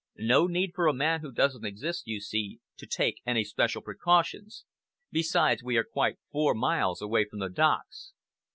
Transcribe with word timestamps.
No 0.17 0.47
need 0.47 0.71
for 0.73 0.87
a 0.87 0.95
man 0.95 1.21
who 1.21 1.31
doesn't 1.31 1.63
exist, 1.63 2.07
you 2.07 2.19
see, 2.19 2.59
to 2.77 2.87
take 2.87 3.21
any 3.23 3.43
special 3.43 3.83
precautions. 3.83 4.65
Besides, 5.11 5.61
we 5.61 5.77
are 5.77 5.83
quite 5.83 6.17
four 6.31 6.55
miles 6.55 7.03
away 7.03 7.25
from 7.25 7.37
the 7.37 7.49
docks." 7.49 8.11